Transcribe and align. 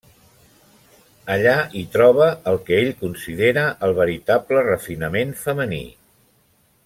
Allà 1.33 1.53
hi 1.79 1.83
troba 1.95 2.29
el 2.51 2.57
que 2.69 2.79
ell 2.85 2.91
considera 3.03 3.67
el 3.89 3.93
veritable 4.01 4.65
refinament 4.71 5.35
femení. 5.45 5.83